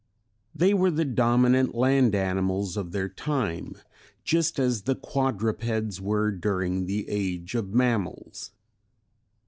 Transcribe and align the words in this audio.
They 0.55 0.73
were 0.73 0.89
the 0.89 1.05
dominant 1.05 1.75
land 1.75 2.15
animals 2.15 2.75
of 2.75 2.91
their 2.91 3.07
time, 3.07 3.75
just 4.23 4.57
as 4.57 4.81
the 4.81 4.95
quadrupeds 4.95 6.01
were 6.01 6.31
during 6.31 6.87
the 6.87 7.07
Age 7.07 7.53
of 7.53 7.71
Mammals. 7.71 8.49